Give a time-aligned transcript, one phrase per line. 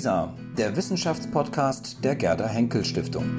[0.00, 3.36] WISA, der Wissenschaftspodcast der Gerda Henkel Stiftung.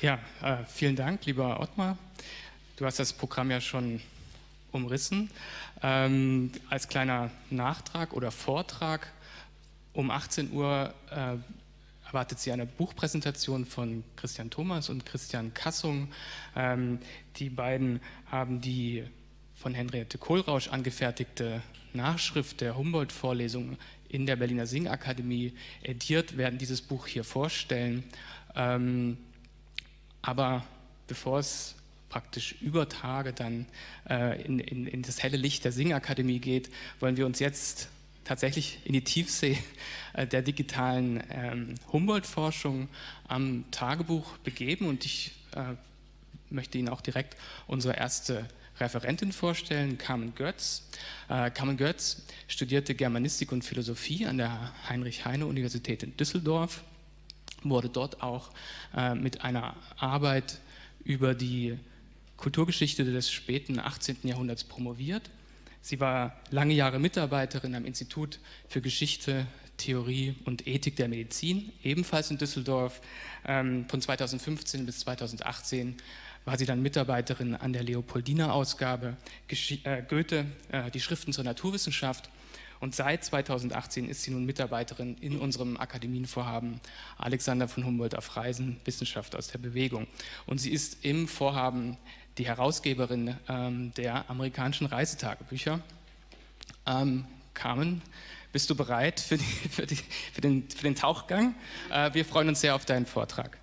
[0.00, 1.96] Ja, äh, vielen Dank, lieber Ottmar.
[2.76, 4.02] Du hast das Programm ja schon
[4.70, 5.30] umrissen.
[5.82, 9.10] Ähm, als kleiner Nachtrag oder Vortrag
[9.94, 11.36] um 18 Uhr äh,
[12.06, 16.08] erwartet Sie eine Buchpräsentation von Christian Thomas und Christian Kassung.
[16.54, 16.98] Ähm,
[17.36, 19.04] die beiden haben die
[19.54, 21.62] von Henriette Kohlrausch angefertigte
[21.94, 23.78] Nachschrift der Humboldt-Vorlesung
[24.10, 28.04] in der Berliner Singakademie ediert, werden dieses Buch hier vorstellen.
[28.54, 29.16] Ähm,
[30.20, 30.62] aber
[31.06, 31.74] bevor es
[32.16, 33.66] praktisch über Tage dann
[34.08, 37.90] äh, in, in, in, das helle Licht der Singakademie geht, wollen wir uns jetzt
[38.24, 39.58] tatsächlich in die Tiefsee
[40.14, 42.88] äh, der digitalen ähm, Humboldt-Forschung
[43.28, 44.86] am Tagebuch begeben.
[44.86, 45.74] Und ich äh,
[46.48, 47.36] möchte Ihnen auch direkt
[47.66, 48.48] unsere erste
[48.80, 50.88] Referentin vorstellen, Carmen Götz.
[51.28, 56.82] Äh, Carmen Götz studierte Germanistik und Philosophie an der Heinrich-Heine-Universität in Düsseldorf
[57.62, 58.52] wurde dort auch
[58.96, 60.60] äh, mit einer Arbeit
[61.06, 61.78] über die
[62.36, 64.18] Kulturgeschichte des späten 18.
[64.24, 65.30] Jahrhunderts promoviert.
[65.80, 72.30] Sie war lange Jahre Mitarbeiterin am Institut für Geschichte, Theorie und Ethik der Medizin, ebenfalls
[72.30, 73.00] in Düsseldorf.
[73.46, 75.96] Ähm, von 2015 bis 2018
[76.44, 79.16] war sie dann Mitarbeiterin an der Leopoldina-Ausgabe
[79.48, 82.30] äh, Goethe, äh, die Schriften zur Naturwissenschaft
[82.80, 86.80] und seit 2018 ist sie nun Mitarbeiterin in unserem Akademienvorhaben
[87.18, 90.06] Alexander von Humboldt auf Reisen, Wissenschaft aus der Bewegung.
[90.46, 91.96] Und sie ist im Vorhaben
[92.38, 95.80] die Herausgeberin ähm, der amerikanischen Reisetagebücher.
[96.86, 98.02] Ähm, Carmen,
[98.52, 101.54] bist du bereit für, die, für, die, für, den, für den, Tauchgang?
[101.90, 103.58] Äh, wir freuen uns sehr auf deinen Vortrag.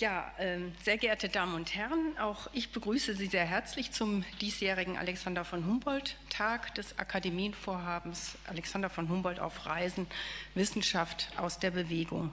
[0.00, 4.96] Ja, ähm, sehr geehrte Damen und Herren, auch ich begrüße Sie sehr herzlich zum diesjährigen
[4.96, 10.06] Alexander von Humboldt Tag des Akademienvorhabens Alexander von Humboldt auf Reisen,
[10.54, 12.32] Wissenschaft aus der Bewegung.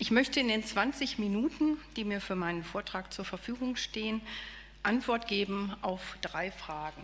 [0.00, 4.20] Ich möchte in den 20 Minuten, die mir für meinen Vortrag zur Verfügung stehen,
[4.82, 7.02] Antwort geben auf drei Fragen.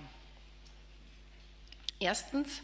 [2.00, 2.60] Erstens,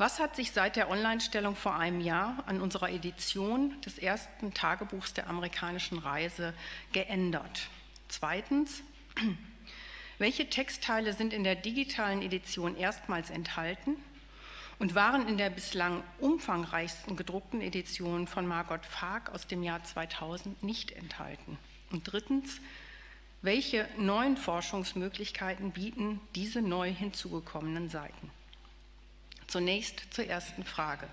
[0.00, 5.12] was hat sich seit der Online-Stellung vor einem Jahr an unserer Edition des ersten Tagebuchs
[5.12, 6.54] der amerikanischen Reise
[6.94, 7.68] geändert?
[8.08, 8.82] Zweitens,
[10.18, 13.96] welche Textteile sind in der digitalen Edition erstmals enthalten
[14.78, 20.62] und waren in der bislang umfangreichsten gedruckten Edition von Margot Fark aus dem Jahr 2000
[20.62, 21.58] nicht enthalten?
[21.92, 22.62] Und drittens,
[23.42, 28.30] welche neuen Forschungsmöglichkeiten bieten diese neu hinzugekommenen Seiten?
[29.50, 31.08] Zunächst zur ersten Frage.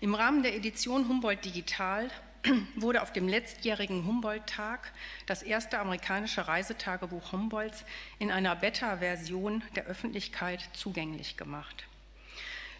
[0.00, 2.08] Im Rahmen der Edition Humboldt Digital
[2.76, 4.92] wurde auf dem letztjährigen Humboldt-Tag
[5.26, 7.84] das erste amerikanische Reisetagebuch Humboldts
[8.20, 11.88] in einer Beta-Version der Öffentlichkeit zugänglich gemacht.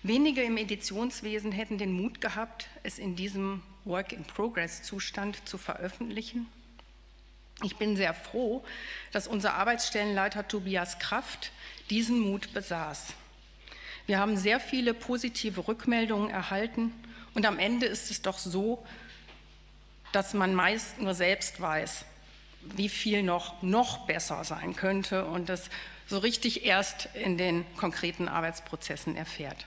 [0.04, 6.46] Wenige im Editionswesen hätten den Mut gehabt, es in diesem Work-in-Progress-Zustand zu veröffentlichen.
[7.64, 8.64] Ich bin sehr froh,
[9.10, 11.50] dass unser Arbeitsstellenleiter Tobias Kraft
[11.90, 13.14] diesen Mut besaß.
[14.06, 16.92] Wir haben sehr viele positive Rückmeldungen erhalten
[17.34, 18.84] und am Ende ist es doch so,
[20.12, 22.04] dass man meist nur selbst weiß,
[22.76, 25.70] wie viel noch, noch besser sein könnte und das
[26.06, 29.66] so richtig erst in den konkreten Arbeitsprozessen erfährt.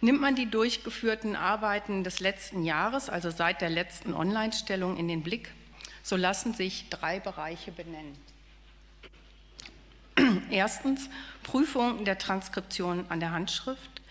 [0.00, 5.22] Nimmt man die durchgeführten Arbeiten des letzten Jahres, also seit der letzten Online-Stellung, in den
[5.22, 5.50] Blick,
[6.02, 8.16] so lassen sich drei Bereiche benennen.
[10.50, 11.08] Erstens
[11.42, 14.02] Prüfung der Transkription an der Handschrift.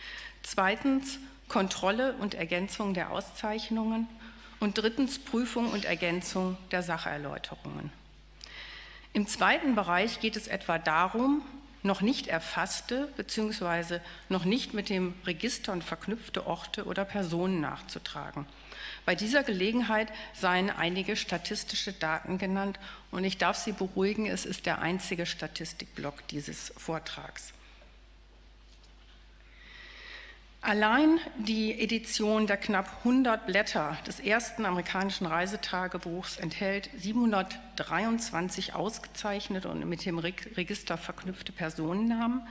[0.43, 4.07] Zweitens Kontrolle und Ergänzung der Auszeichnungen.
[4.59, 7.91] Und drittens Prüfung und Ergänzung der Sacherläuterungen.
[9.13, 11.41] Im zweiten Bereich geht es etwa darum,
[11.83, 13.99] noch nicht erfasste bzw.
[14.27, 18.45] noch nicht mit dem Registern verknüpfte Orte oder Personen nachzutragen.
[19.05, 22.79] Bei dieser Gelegenheit seien einige statistische Daten genannt
[23.11, 27.53] und ich darf Sie beruhigen, es ist der einzige Statistikblock dieses Vortrags.
[30.61, 39.87] Allein die Edition der knapp 100 Blätter des ersten amerikanischen Reisetagebuchs enthält 723 ausgezeichnete und
[39.87, 42.41] mit dem Register verknüpfte Personennamen,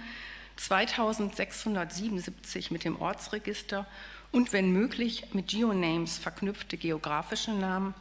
[0.55, 3.89] 2677 mit dem Ortsregister
[4.35, 7.95] und wenn möglich mit Geonames verknüpfte geografische Namen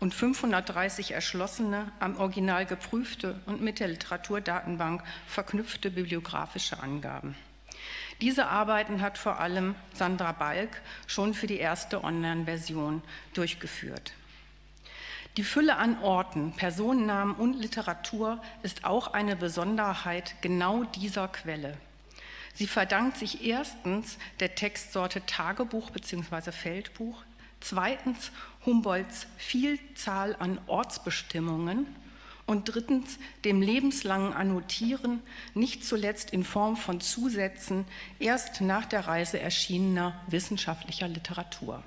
[0.00, 7.36] und 530 erschlossene, am Original geprüfte und mit der Literaturdatenbank verknüpfte bibliografische Angaben.
[8.22, 13.02] Diese Arbeiten hat vor allem Sandra Balk schon für die erste Online-Version
[13.34, 14.14] durchgeführt.
[15.36, 21.76] Die Fülle an Orten, Personennamen und Literatur ist auch eine Besonderheit genau dieser Quelle.
[22.54, 26.52] Sie verdankt sich erstens der Textsorte Tagebuch bzw.
[26.52, 27.22] Feldbuch,
[27.60, 28.30] zweitens
[28.64, 31.86] Humboldts Vielzahl an Ortsbestimmungen
[32.46, 35.20] und drittens dem lebenslangen Annotieren,
[35.54, 37.86] nicht zuletzt in Form von Zusätzen
[38.20, 41.82] erst nach der Reise erschienener wissenschaftlicher Literatur.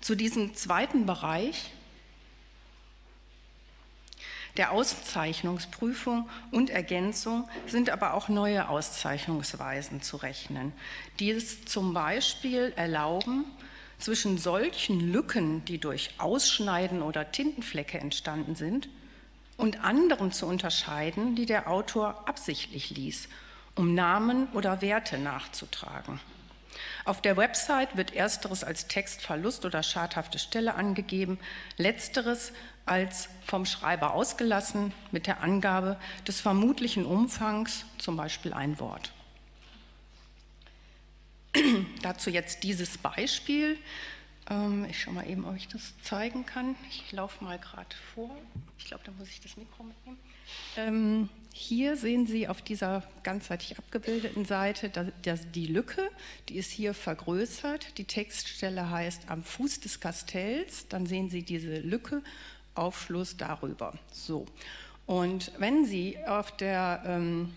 [0.00, 1.70] Zu diesem zweiten Bereich
[4.56, 10.72] der Auszeichnungsprüfung und Ergänzung sind aber auch neue Auszeichnungsweisen zu rechnen,
[11.18, 13.44] die es zum Beispiel erlauben,
[13.98, 18.88] zwischen solchen Lücken, die durch Ausschneiden oder Tintenflecke entstanden sind,
[19.60, 23.28] und anderen zu unterscheiden, die der Autor absichtlich ließ,
[23.74, 26.18] um Namen oder Werte nachzutragen.
[27.04, 31.38] Auf der Website wird ersteres als Textverlust oder schadhafte Stelle angegeben,
[31.76, 32.52] letzteres
[32.86, 39.12] als vom Schreiber ausgelassen mit der Angabe des vermutlichen Umfangs, zum Beispiel ein Wort.
[42.02, 43.78] Dazu jetzt dieses Beispiel.
[44.48, 46.76] Ähm, ich schaue mal eben, ob ich das zeigen kann.
[46.88, 48.30] Ich laufe mal gerade vor.
[48.78, 50.18] Ich glaube, da muss ich das Mikro mitnehmen.
[50.76, 54.88] Ähm, hier sehen Sie auf dieser ganzseitig abgebildeten Seite
[55.22, 56.08] dass die Lücke,
[56.48, 57.98] die ist hier vergrößert.
[57.98, 60.86] Die Textstelle heißt am Fuß des Kastells.
[60.88, 62.22] Dann sehen Sie diese Lücke,
[62.74, 63.94] Aufschluss darüber.
[64.12, 64.46] So.
[65.06, 67.52] Und wenn Sie auf der ähm,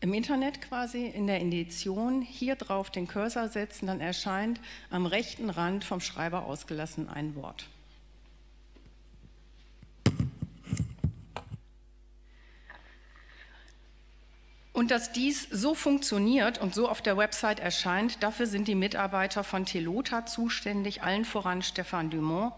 [0.00, 4.60] im Internet quasi in der Edition hier drauf den Cursor setzen, dann erscheint
[4.90, 7.66] am rechten Rand vom Schreiber ausgelassen ein Wort.
[14.76, 19.42] Und dass dies so funktioniert und so auf der Website erscheint, dafür sind die Mitarbeiter
[19.42, 22.52] von Telota zuständig, allen voran Stefan Dumont,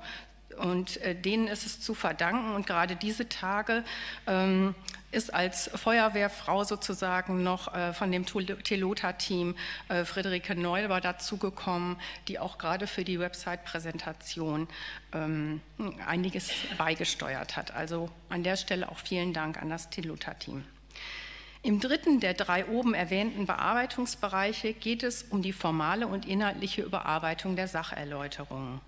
[0.56, 2.56] und äh, denen ist es zu verdanken.
[2.56, 3.84] Und gerade diese Tage
[4.26, 4.74] ähm,
[5.12, 9.54] ist als Feuerwehrfrau sozusagen noch äh, von dem Telota-Team
[9.88, 14.66] äh, Friederike Neuber dazugekommen, die auch gerade für die Website-Präsentation
[15.12, 15.60] ähm,
[16.04, 17.70] einiges beigesteuert hat.
[17.70, 20.64] Also an der Stelle auch vielen Dank an das Telota-Team.
[21.62, 27.56] Im dritten der drei oben erwähnten Bearbeitungsbereiche geht es um die formale und inhaltliche Überarbeitung
[27.56, 28.80] der Sacherläuterungen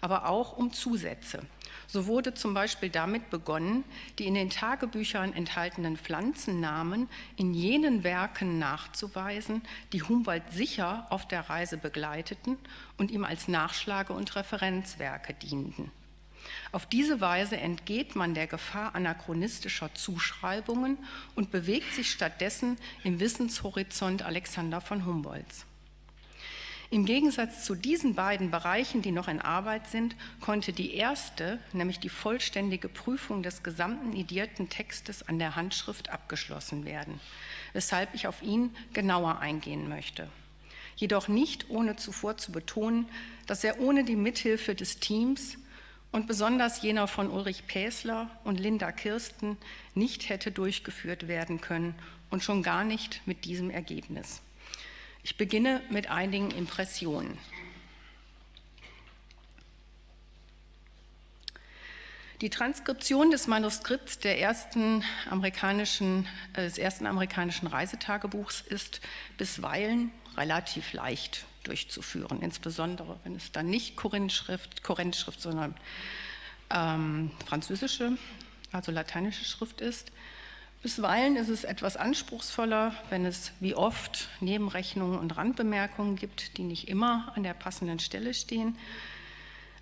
[0.00, 1.40] aber auch um Zusätze.
[1.86, 3.84] So wurde zum Beispiel damit begonnen,
[4.18, 9.62] die in den Tagebüchern enthaltenen Pflanzennamen in jenen Werken nachzuweisen,
[9.92, 12.56] die Humboldt sicher auf der Reise begleiteten
[12.96, 15.90] und ihm als Nachschlage- und Referenzwerke dienten.
[16.72, 20.98] Auf diese Weise entgeht man der Gefahr anachronistischer Zuschreibungen
[21.34, 25.66] und bewegt sich stattdessen im Wissenshorizont Alexander von Humboldts.
[26.90, 31.98] Im Gegensatz zu diesen beiden Bereichen, die noch in Arbeit sind, konnte die erste, nämlich
[31.98, 37.18] die vollständige Prüfung des gesamten idierten Textes an der Handschrift abgeschlossen werden,
[37.72, 40.28] weshalb ich auf ihn genauer eingehen möchte.
[40.94, 43.08] Jedoch nicht ohne zuvor zu betonen,
[43.46, 45.56] dass er ohne die Mithilfe des Teams
[46.14, 49.56] und besonders jener von Ulrich Päsler und Linda Kirsten
[49.96, 51.96] nicht hätte durchgeführt werden können
[52.30, 54.40] und schon gar nicht mit diesem Ergebnis.
[55.24, 57.36] Ich beginne mit einigen Impressionen.
[62.42, 69.00] Die Transkription des Manuskripts der ersten amerikanischen, äh, des ersten amerikanischen Reisetagebuchs ist
[69.36, 75.74] bisweilen relativ leicht durchzuführen, insbesondere wenn es dann nicht Korinthschrift, Korinthschrift sondern
[76.70, 78.16] ähm, französische,
[78.72, 80.12] also lateinische Schrift ist.
[80.82, 86.88] Bisweilen ist es etwas anspruchsvoller, wenn es wie oft Nebenrechnungen und Randbemerkungen gibt, die nicht
[86.88, 88.76] immer an der passenden Stelle stehen.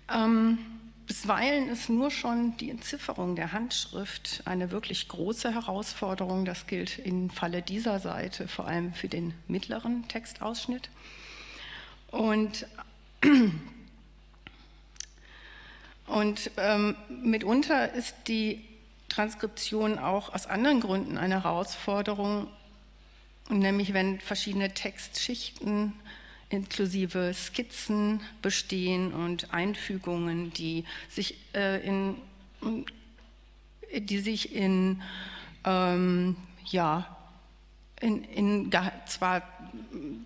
[0.09, 0.59] Ähm,
[1.05, 6.45] bisweilen ist nur schon die Entzifferung der Handschrift eine wirklich große Herausforderung.
[6.45, 10.89] Das gilt im Falle dieser Seite vor allem für den mittleren Textausschnitt.
[12.13, 12.67] Und
[16.05, 18.61] und ähm, mitunter ist die
[19.09, 22.47] Transkription auch aus anderen Gründen eine Herausforderung,
[23.49, 25.93] nämlich wenn verschiedene Textschichten
[26.49, 32.15] inklusive Skizzen bestehen und Einfügungen, die sich äh, in,
[33.91, 35.01] die sich in
[35.65, 37.12] ähm, ja,
[38.03, 38.71] in, in,
[39.05, 39.41] zwar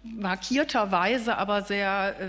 [0.04, 2.26] markierter Weise, aber sehr äh,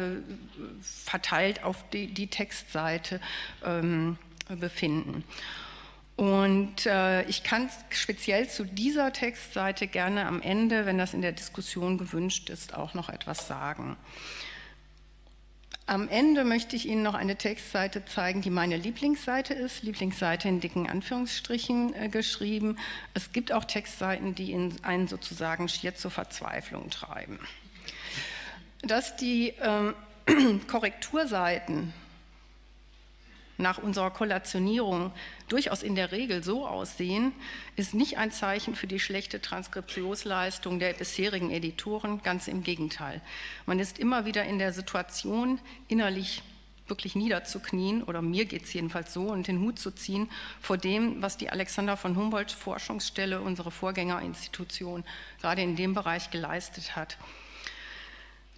[0.82, 3.20] verteilt auf die, die Textseite
[3.64, 5.24] ähm, befinden.
[6.16, 11.32] Und äh, ich kann speziell zu dieser Textseite gerne am Ende, wenn das in der
[11.32, 13.96] Diskussion gewünscht ist, auch noch etwas sagen.
[15.88, 19.82] Am Ende möchte ich Ihnen noch eine Textseite zeigen, die meine Lieblingsseite ist.
[19.82, 22.76] Lieblingsseite in dicken Anführungsstrichen äh, geschrieben.
[23.14, 27.38] Es gibt auch Textseiten, die einen sozusagen schier zur Verzweiflung treiben.
[28.82, 29.94] Dass die äh,
[30.66, 31.94] Korrekturseiten
[33.58, 35.12] nach unserer Kollationierung
[35.48, 37.32] durchaus in der Regel so aussehen,
[37.76, 43.20] ist nicht ein Zeichen für die schlechte Transkriptionsleistung der bisherigen Editoren, ganz im Gegenteil.
[43.66, 46.42] Man ist immer wieder in der Situation, innerlich
[46.86, 51.20] wirklich niederzuknien, oder mir geht es jedenfalls so, und den Hut zu ziehen vor dem,
[51.20, 55.04] was die Alexander von Humboldt Forschungsstelle, unsere Vorgängerinstitution,
[55.40, 57.18] gerade in dem Bereich geleistet hat.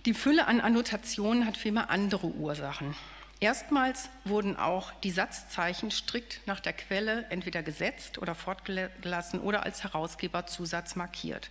[0.06, 2.94] Die Fülle an Annotationen hat vielmehr andere Ursachen.
[3.40, 9.82] Erstmals wurden auch die Satzzeichen strikt nach der Quelle entweder gesetzt oder fortgelassen oder als
[9.82, 11.48] Herausgeberzusatz markiert.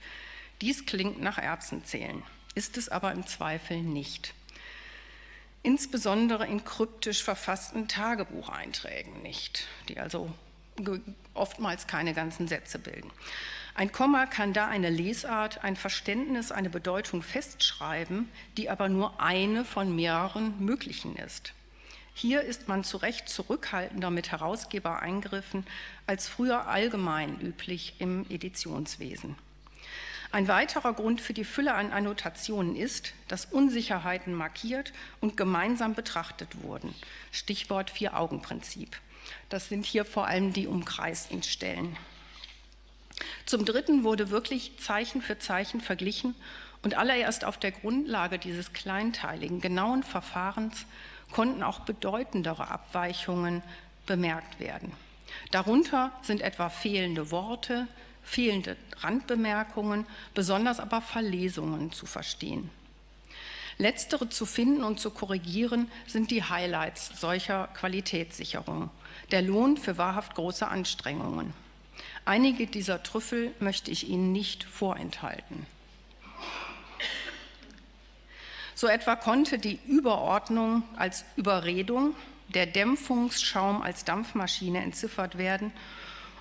[0.62, 2.22] Dies klingt nach Erbsenzählen,
[2.54, 4.36] ist es aber im Zweifel nicht.
[5.64, 10.32] Insbesondere in kryptisch verfassten Tagebucheinträgen nicht, die also
[11.34, 13.10] oftmals keine ganzen Sätze bilden.
[13.74, 19.66] Ein Komma kann da eine Lesart, ein Verständnis, eine Bedeutung festschreiben, die aber nur eine
[19.66, 21.54] von mehreren möglichen ist.
[22.22, 25.66] Hier ist man zu Recht zurückhaltender mit Herausgebereingriffen
[26.06, 29.38] als früher allgemein üblich im Editionswesen.
[30.34, 36.62] Ein weiterer Grund für die Fülle an Annotationen ist, dass Unsicherheiten markiert und gemeinsam betrachtet
[36.62, 36.94] wurden.
[37.32, 38.98] Stichwort Vier-Augen-Prinzip.
[39.48, 41.96] Das sind hier vor allem die umkreisten Stellen.
[43.46, 46.36] Zum Dritten wurde wirklich Zeichen für Zeichen verglichen
[46.84, 50.86] und allererst auf der Grundlage dieses kleinteiligen, genauen Verfahrens
[51.32, 53.62] konnten auch bedeutendere Abweichungen
[54.06, 54.92] bemerkt werden.
[55.52, 57.88] Darunter sind etwa fehlende Worte,
[58.24, 62.70] fehlende Randbemerkungen, besonders aber Verlesungen zu verstehen.
[63.78, 68.90] Letztere zu finden und zu korrigieren sind die Highlights solcher Qualitätssicherung,
[69.32, 71.54] der Lohn für wahrhaft große Anstrengungen.
[72.26, 75.66] Einige dieser Trüffel möchte ich Ihnen nicht vorenthalten.
[78.80, 82.16] So etwa konnte die Überordnung als Überredung,
[82.48, 85.74] der Dämpfungsschaum als Dampfmaschine entziffert werden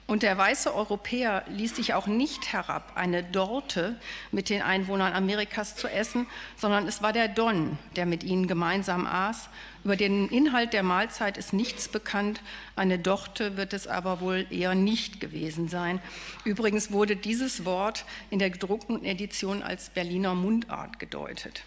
[0.08, 5.74] und der weiße Europäer ließ sich auch nicht herab, eine Dorte mit den Einwohnern Amerikas
[5.74, 9.50] zu essen, sondern es war der Don, der mit ihnen gemeinsam aß.
[9.82, 12.40] Über den Inhalt der Mahlzeit ist nichts bekannt.
[12.76, 16.00] Eine Dorte wird es aber wohl eher nicht gewesen sein.
[16.44, 21.64] Übrigens wurde dieses Wort in der gedruckten Edition als Berliner Mundart gedeutet.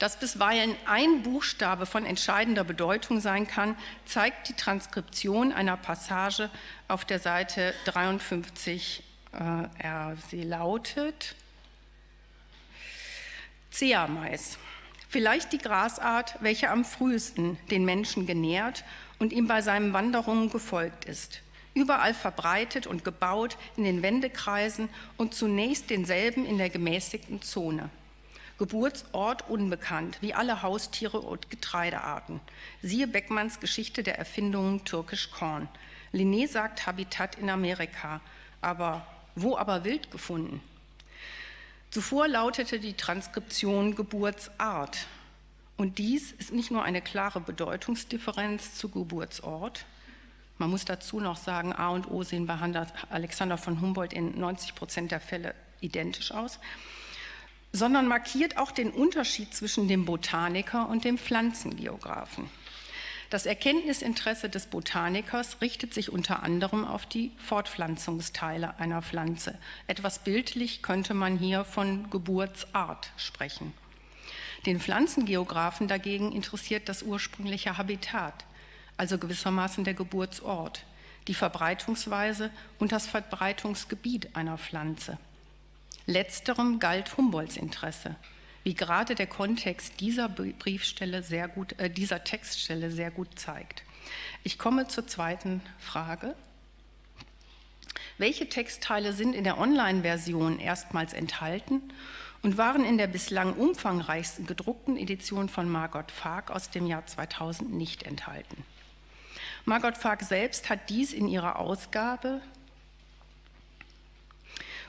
[0.00, 3.76] Dass bisweilen ein Buchstabe von entscheidender Bedeutung sein kann,
[4.06, 6.48] zeigt die Transkription einer Passage
[6.88, 9.02] auf der Seite 53.
[9.32, 11.34] Äh, sie lautet
[13.70, 14.56] Zeamais.
[15.10, 18.84] Vielleicht die Grasart, welche am frühesten den Menschen genährt
[19.18, 21.42] und ihm bei seinen Wanderungen gefolgt ist.
[21.74, 24.88] Überall verbreitet und gebaut in den Wendekreisen
[25.18, 27.90] und zunächst denselben in der gemäßigten Zone.
[28.60, 32.40] Geburtsort unbekannt, wie alle Haustiere und Getreidearten.
[32.82, 35.66] Siehe Beckmanns Geschichte der Erfindungen türkisch Korn.
[36.12, 38.20] Linné sagt Habitat in Amerika,
[38.60, 40.60] aber wo aber wild gefunden?
[41.90, 45.06] Zuvor lautete die Transkription Geburtsart.
[45.78, 49.86] Und dies ist nicht nur eine klare Bedeutungsdifferenz zu Geburtsort.
[50.58, 52.58] Man muss dazu noch sagen, A und O sehen bei
[53.08, 56.60] Alexander von Humboldt in 90 Prozent der Fälle identisch aus
[57.72, 62.50] sondern markiert auch den Unterschied zwischen dem Botaniker und dem Pflanzengeografen.
[63.30, 69.56] Das Erkenntnisinteresse des Botanikers richtet sich unter anderem auf die Fortpflanzungsteile einer Pflanze.
[69.86, 73.72] Etwas bildlich könnte man hier von Geburtsart sprechen.
[74.66, 78.44] Den Pflanzengeografen dagegen interessiert das ursprüngliche Habitat,
[78.96, 80.84] also gewissermaßen der Geburtsort,
[81.28, 82.50] die Verbreitungsweise
[82.80, 85.18] und das Verbreitungsgebiet einer Pflanze.
[86.10, 88.16] Letzterem galt Humboldts Interesse,
[88.64, 93.84] wie gerade der Kontext dieser Briefstelle sehr gut, äh, dieser Textstelle sehr gut zeigt.
[94.42, 96.34] Ich komme zur zweiten Frage.
[98.18, 101.80] Welche Textteile sind in der Online-Version erstmals enthalten
[102.42, 107.72] und waren in der bislang umfangreichsten gedruckten Edition von Margot Fark aus dem Jahr 2000
[107.72, 108.64] nicht enthalten?
[109.64, 112.42] Margot Fark selbst hat dies in ihrer Ausgabe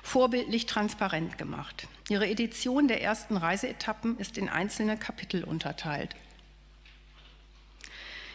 [0.01, 1.87] vorbildlich transparent gemacht.
[2.09, 6.15] Ihre Edition der ersten Reiseetappen ist in einzelne Kapitel unterteilt.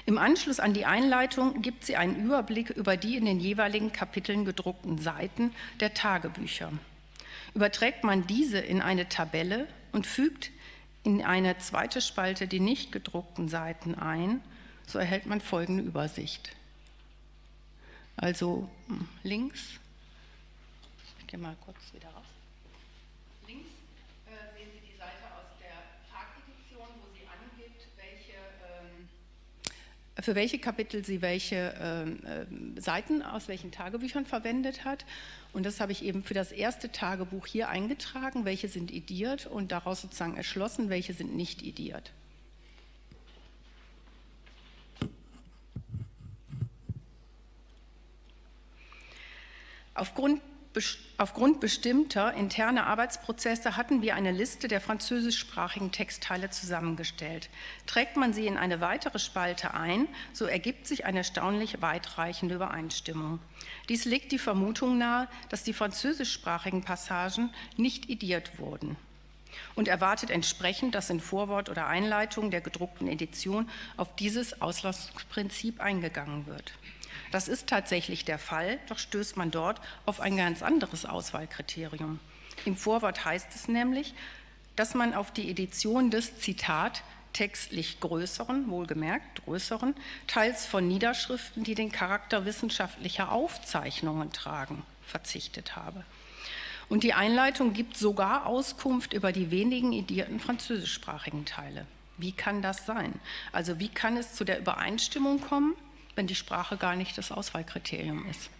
[0.06, 4.44] Im Anschluss an die Einleitung gibt sie einen Überblick über die in den jeweiligen Kapiteln
[4.44, 6.72] gedruckten Seiten der Tagebücher.
[7.54, 10.52] Überträgt man diese in eine Tabelle und fügt
[11.02, 14.40] in eine zweite Spalte die nicht gedruckten Seiten ein,
[14.86, 16.50] so erhält man folgende Übersicht.
[18.16, 19.80] Also hm, links,
[21.26, 22.24] ich gehe mal kurz wieder raus.
[23.48, 23.66] Links
[24.26, 25.74] äh, sehen Sie die Seite aus der
[26.08, 33.48] Tagedition, wo sie angibt, welche, ähm, für welche Kapitel sie welche ähm, äh, Seiten aus
[33.48, 35.04] welchen Tagebüchern verwendet hat.
[35.52, 39.72] Und das habe ich eben für das erste Tagebuch hier eingetragen, welche sind idiert und
[39.72, 42.12] daraus sozusagen erschlossen, welche sind nicht idiert.
[49.94, 50.40] Aufgrund,
[51.18, 57.48] aufgrund bestimmter interner Arbeitsprozesse hatten wir eine Liste der französischsprachigen Textteile zusammengestellt.
[57.86, 63.38] Trägt man sie in eine weitere Spalte ein, so ergibt sich eine erstaunlich weitreichende Übereinstimmung.
[63.88, 68.96] Dies legt die Vermutung nahe, dass die französischsprachigen Passagen nicht idiert wurden
[69.74, 76.46] und erwartet entsprechend, dass in Vorwort oder Einleitung der gedruckten Edition auf dieses Auslassungsprinzip eingegangen
[76.46, 76.72] wird.
[77.36, 82.18] Das ist tatsächlich der Fall, doch stößt man dort auf ein ganz anderes Auswahlkriterium.
[82.64, 84.14] Im Vorwort heißt es nämlich,
[84.74, 87.02] dass man auf die Edition des Zitat
[87.34, 89.94] textlich größeren, wohlgemerkt größeren,
[90.26, 96.06] teils von Niederschriften, die den Charakter wissenschaftlicher Aufzeichnungen tragen, verzichtet habe.
[96.88, 101.86] Und die Einleitung gibt sogar Auskunft über die wenigen edierten französischsprachigen Teile.
[102.16, 103.12] Wie kann das sein?
[103.52, 105.74] Also wie kann es zu der Übereinstimmung kommen,
[106.16, 108.50] wenn die Sprache gar nicht das Auswahlkriterium ist.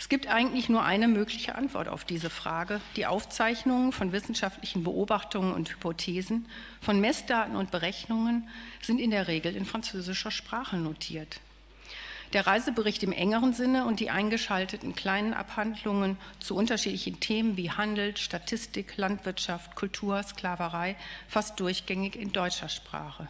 [0.00, 2.80] Es gibt eigentlich nur eine mögliche Antwort auf diese Frage.
[2.94, 6.46] Die Aufzeichnungen von wissenschaftlichen Beobachtungen und Hypothesen,
[6.80, 8.48] von Messdaten und Berechnungen
[8.80, 11.40] sind in der Regel in französischer Sprache notiert.
[12.32, 18.16] Der Reisebericht im engeren Sinne und die eingeschalteten kleinen Abhandlungen zu unterschiedlichen Themen wie Handel,
[18.16, 20.94] Statistik, Landwirtschaft, Kultur, Sklaverei
[21.26, 23.28] fast durchgängig in deutscher Sprache.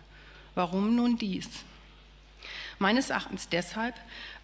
[0.55, 1.49] Warum nun dies?
[2.79, 3.95] Meines Erachtens deshalb,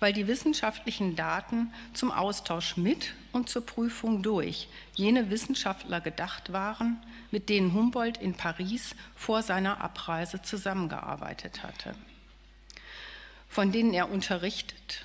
[0.00, 7.00] weil die wissenschaftlichen Daten zum Austausch mit und zur Prüfung durch jene Wissenschaftler gedacht waren,
[7.30, 11.94] mit denen Humboldt in Paris vor seiner Abreise zusammengearbeitet hatte,
[13.48, 15.04] von denen er unterrichtet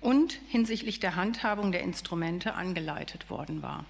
[0.00, 3.84] und hinsichtlich der Handhabung der Instrumente angeleitet worden war.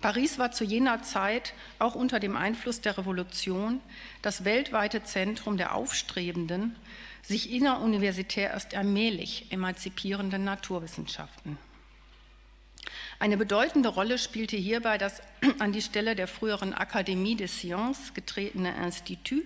[0.00, 3.80] Paris war zu jener Zeit auch unter dem Einfluss der Revolution
[4.20, 6.76] das weltweite Zentrum der aufstrebenden,
[7.26, 11.58] sich inneruniversitär erst allmählich emanzipierenden Naturwissenschaften.
[13.18, 15.22] Eine bedeutende Rolle spielte hierbei das
[15.58, 19.44] an die Stelle der früheren Akademie des Sciences getretene Institut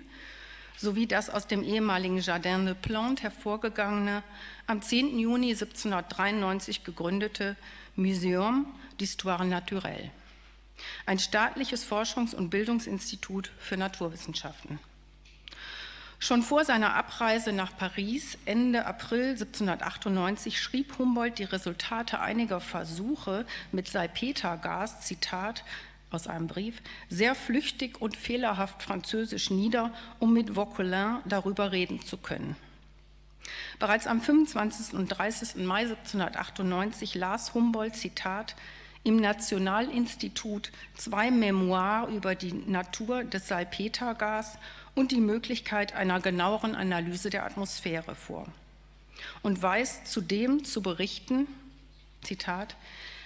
[0.77, 4.23] sowie das aus dem ehemaligen Jardin de Plantes hervorgegangene,
[4.67, 5.19] am 10.
[5.19, 7.57] Juni 1793 gegründete
[7.97, 8.65] Muséum
[8.99, 10.11] d'Histoire Naturelle,
[11.05, 14.79] ein staatliches Forschungs- und Bildungsinstitut für Naturwissenschaften.
[16.23, 23.47] Schon vor seiner Abreise nach Paris Ende April 1798 schrieb Humboldt die Resultate einiger Versuche
[23.73, 25.65] mit Salpetergas, Zitat
[26.11, 32.19] aus einem Brief, sehr flüchtig und fehlerhaft französisch nieder, um mit Vauquelin darüber reden zu
[32.19, 32.55] können.
[33.79, 34.93] Bereits am 25.
[34.99, 35.65] und 30.
[35.65, 38.57] Mai 1798 las Humboldt, Zitat,
[39.05, 44.59] im Nationalinstitut zwei Memoiren über die Natur des Salpetergas
[44.95, 48.47] und die Möglichkeit einer genaueren Analyse der Atmosphäre vor
[49.43, 51.47] und weiß zudem zu berichten,
[52.23, 52.77] Zitat,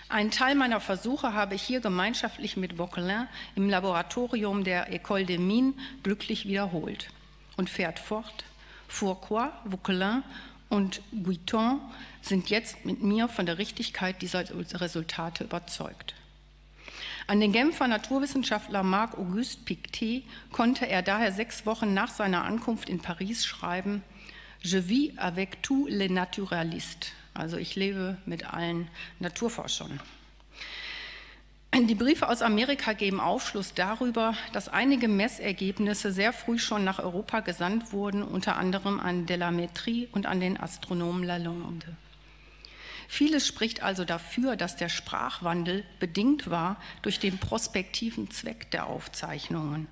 [0.08, 5.38] ein Teil meiner Versuche habe ich hier gemeinschaftlich mit Vauquelin im Laboratorium der École des
[5.38, 7.10] Mines glücklich wiederholt
[7.56, 8.44] und fährt fort,
[8.86, 10.22] Fourcroy, Vauquelin
[10.68, 11.80] und Guiton
[12.20, 14.44] sind jetzt mit mir von der Richtigkeit dieser
[14.80, 16.14] Resultate überzeugt.
[17.26, 23.00] An den Genfer Naturwissenschaftler Marc-Auguste Pictet konnte er daher sechs Wochen nach seiner Ankunft in
[23.00, 24.02] Paris schreiben,
[24.60, 28.88] Je vis avec tous les naturalistes, also ich lebe mit allen
[29.20, 30.00] Naturforschern.
[31.74, 37.40] Die Briefe aus Amerika geben Aufschluss darüber, dass einige Messergebnisse sehr früh schon nach Europa
[37.40, 41.96] gesandt wurden, unter anderem an Delamétrie und an den Astronomen Lalande.
[43.08, 49.88] Vieles spricht also dafür, dass der Sprachwandel bedingt war durch den prospektiven Zweck der Aufzeichnungen.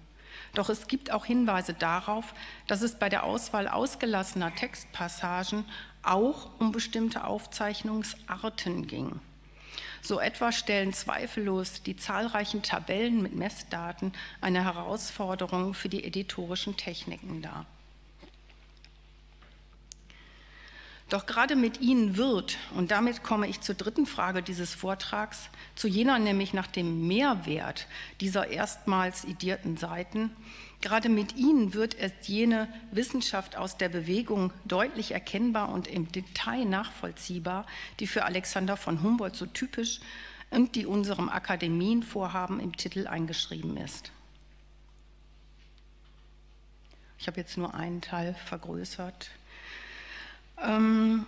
[0.55, 2.35] Doch es gibt auch Hinweise darauf,
[2.67, 5.65] dass es bei der Auswahl ausgelassener Textpassagen
[6.03, 9.21] auch um bestimmte Aufzeichnungsarten ging.
[10.03, 17.41] So etwa stellen zweifellos die zahlreichen Tabellen mit Messdaten eine Herausforderung für die editorischen Techniken
[17.41, 17.67] dar.
[21.13, 25.87] Doch gerade mit ihnen wird, und damit komme ich zur dritten Frage dieses Vortrags, zu
[25.87, 27.87] jener nämlich nach dem Mehrwert
[28.23, 30.31] dieser erstmals idierten Seiten,
[30.81, 36.65] gerade mit ihnen wird erst jene Wissenschaft aus der Bewegung deutlich erkennbar und im Detail
[36.65, 37.67] nachvollziehbar,
[38.01, 40.01] die für Alexander von Humboldt so typisch
[40.49, 44.13] und die unserem Akademienvorhaben im Titel eingeschrieben ist.
[47.19, 49.31] Ich habe jetzt nur einen Teil vergrößert.
[50.61, 51.27] Ähm,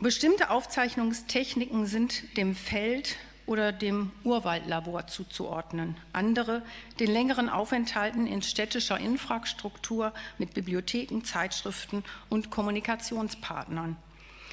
[0.00, 5.96] bestimmte Aufzeichnungstechniken sind dem Feld oder dem Urwaldlabor zuzuordnen.
[6.12, 6.62] Andere
[6.98, 13.96] den längeren Aufenthalten in städtischer Infrastruktur mit Bibliotheken, Zeitschriften und Kommunikationspartnern.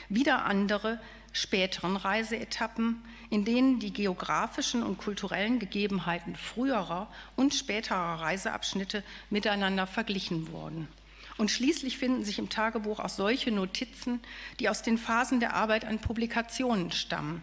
[0.10, 1.00] Wieder andere
[1.32, 7.08] späteren Reiseetappen, in denen die geografischen und kulturellen Gegebenheiten früherer
[7.38, 10.90] und späterer Reiseabschnitte miteinander verglichen wurden.
[11.42, 14.20] Und schließlich finden sich im Tagebuch auch solche Notizen,
[14.60, 17.42] die aus den Phasen der Arbeit an Publikationen stammen,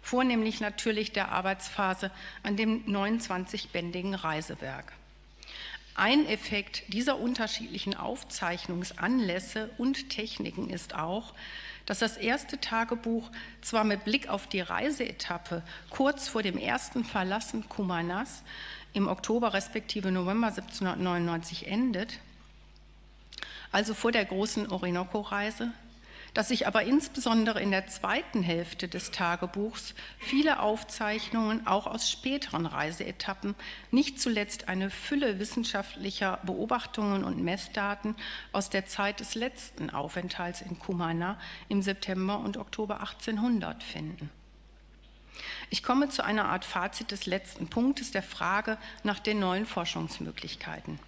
[0.00, 2.10] vornehmlich natürlich der Arbeitsphase
[2.42, 4.94] an dem 29-bändigen Reisewerk.
[5.94, 11.34] Ein Effekt dieser unterschiedlichen Aufzeichnungsanlässe und Techniken ist auch,
[11.84, 13.30] dass das erste Tagebuch
[13.60, 18.42] zwar mit Blick auf die Reiseetappe kurz vor dem ersten Verlassen Kumanas
[18.94, 22.20] im Oktober respektive November 1799 endet,
[23.74, 25.72] also vor der großen Orinoco-Reise,
[26.32, 32.66] dass sich aber insbesondere in der zweiten Hälfte des Tagebuchs viele Aufzeichnungen auch aus späteren
[32.66, 33.56] Reiseetappen,
[33.90, 38.14] nicht zuletzt eine Fülle wissenschaftlicher Beobachtungen und Messdaten
[38.52, 41.36] aus der Zeit des letzten Aufenthalts in Cumana
[41.68, 44.30] im September und Oktober 1800 finden.
[45.70, 51.00] Ich komme zu einer Art Fazit des letzten Punktes der Frage nach den neuen Forschungsmöglichkeiten.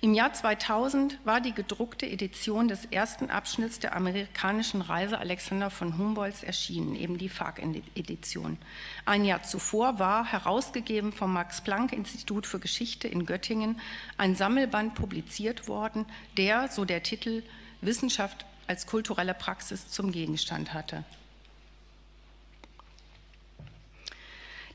[0.00, 5.96] Im Jahr 2000 war die gedruckte Edition des ersten Abschnitts der amerikanischen Reise Alexander von
[5.96, 8.58] Humboldts erschienen, eben die FARC-Edition.
[9.04, 13.80] Ein Jahr zuvor war, herausgegeben vom Max-Planck-Institut für Geschichte in Göttingen,
[14.18, 17.42] ein Sammelband publiziert worden, der, so der Titel,
[17.80, 21.04] Wissenschaft als kulturelle Praxis zum Gegenstand hatte.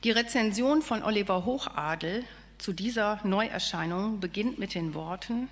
[0.02, 2.24] Die Rezension von Oliver Hochadel
[2.60, 5.48] zu dieser Neuerscheinung beginnt mit den Worten,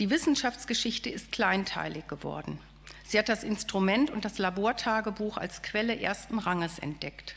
[0.00, 2.58] die Wissenschaftsgeschichte ist kleinteilig geworden.
[3.04, 7.36] Sie hat das Instrument und das Labortagebuch als Quelle ersten Ranges entdeckt.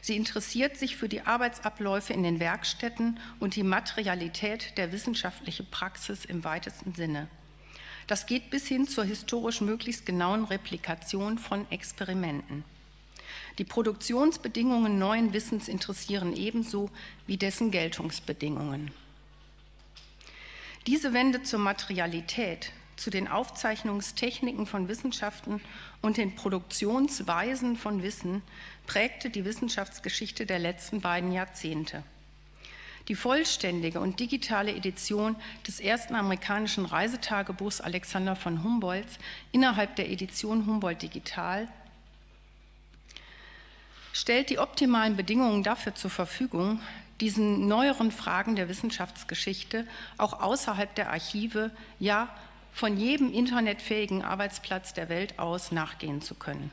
[0.00, 6.24] Sie interessiert sich für die Arbeitsabläufe in den Werkstätten und die Materialität der wissenschaftlichen Praxis
[6.24, 7.28] im weitesten Sinne.
[8.08, 12.64] Das geht bis hin zur historisch möglichst genauen Replikation von Experimenten.
[13.58, 16.90] Die Produktionsbedingungen neuen Wissens interessieren ebenso
[17.26, 18.90] wie dessen Geltungsbedingungen.
[20.86, 25.60] Diese Wende zur Materialität, zu den Aufzeichnungstechniken von Wissenschaften
[26.00, 28.42] und den Produktionsweisen von Wissen
[28.86, 32.02] prägte die Wissenschaftsgeschichte der letzten beiden Jahrzehnte.
[33.08, 39.18] Die vollständige und digitale Edition des ersten amerikanischen Reisetagebuchs Alexander von Humboldts
[39.50, 41.68] innerhalb der Edition Humboldt Digital
[44.12, 46.80] stellt die optimalen Bedingungen dafür zur Verfügung,
[47.20, 49.86] diesen neueren Fragen der Wissenschaftsgeschichte
[50.18, 52.28] auch außerhalb der Archive, ja
[52.72, 56.70] von jedem internetfähigen Arbeitsplatz der Welt aus nachgehen zu können.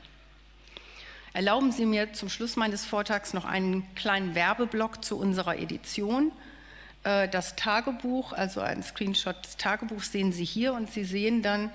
[1.32, 6.32] Erlauben Sie mir zum Schluss meines Vortrags noch einen kleinen Werbeblock zu unserer Edition.
[7.04, 11.70] Äh, das Tagebuch, also ein Screenshot des Tagebuchs sehen Sie hier und Sie sehen dann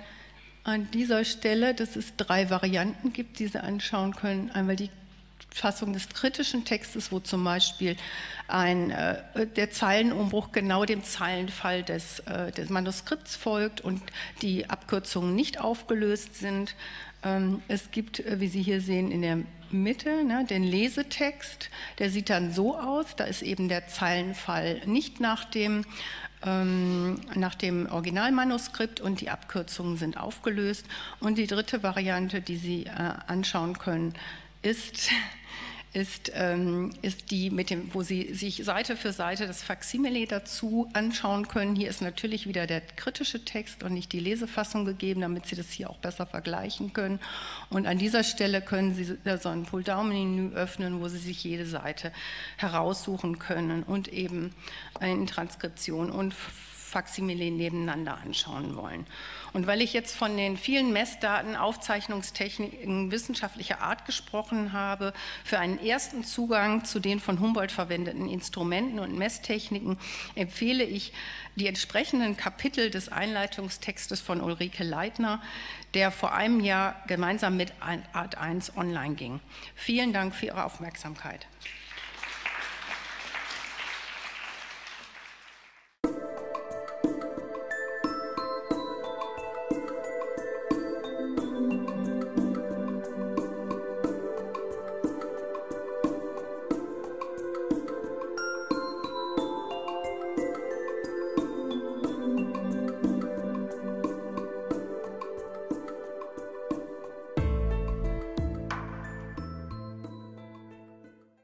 [0.66, 4.52] an dieser Stelle, dass es drei Varianten gibt, die Sie anschauen können.
[4.52, 4.90] Einmal die
[5.56, 7.96] Fassung des kritischen Textes, wo zum Beispiel
[8.50, 14.02] ein, äh, der Zeilenumbruch genau dem Zeilenfall des, äh, des Manuskripts folgt und
[14.42, 16.76] die Abkürzungen nicht aufgelöst sind.
[17.24, 19.38] Ähm, es gibt, äh, wie Sie hier sehen, in der
[19.72, 21.70] Mitte ne, den Lesetext.
[22.00, 25.86] Der sieht dann so aus, da ist eben der Zeilenfall nicht nach dem
[26.46, 30.86] ähm, nach dem Originalmanuskript und die Abkürzungen sind aufgelöst.
[31.22, 32.90] Und die dritte Variante, die Sie äh,
[33.26, 34.14] anschauen können,
[34.62, 35.12] ist
[35.96, 40.90] ist, ähm, ist die mit dem, wo Sie sich Seite für Seite das Faksimile dazu
[40.94, 41.76] anschauen können.
[41.76, 45.72] Hier ist natürlich wieder der kritische Text und nicht die Lesefassung gegeben, damit Sie das
[45.72, 47.20] hier auch besser vergleichen können.
[47.70, 52.12] Und an dieser Stelle können Sie so ein Pull-Down-Menü öffnen, wo Sie sich jede Seite
[52.58, 54.54] heraussuchen können und eben
[55.00, 56.36] in Transkription und
[56.96, 59.06] Faksimile nebeneinander anschauen wollen.
[59.52, 65.12] Und weil ich jetzt von den vielen Messdaten, Aufzeichnungstechniken wissenschaftlicher Art gesprochen habe,
[65.44, 69.98] für einen ersten Zugang zu den von Humboldt verwendeten Instrumenten und Messtechniken
[70.36, 71.12] empfehle ich
[71.58, 75.42] die entsprechenden Kapitel des Einleitungstextes von Ulrike Leitner,
[75.96, 77.74] der vor einem Jahr gemeinsam mit
[78.14, 79.42] Art 1 online ging.
[79.76, 81.46] Vielen Dank für Ihre Aufmerksamkeit.